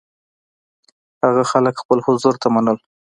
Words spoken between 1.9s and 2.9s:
حضور ته منل.